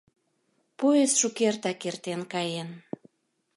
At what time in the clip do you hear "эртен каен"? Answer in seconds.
1.89-2.69